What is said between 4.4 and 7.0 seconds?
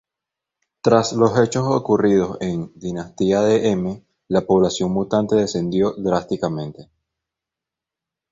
población mutante descendió drásticamente.